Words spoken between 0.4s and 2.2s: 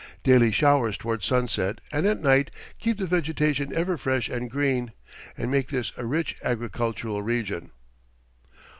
showers toward sunset and at